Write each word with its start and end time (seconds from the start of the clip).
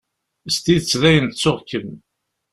S 0.53 0.57
tidet 0.63 0.93
dayen 1.01 1.27
ttuɣ-kem. 1.29 1.89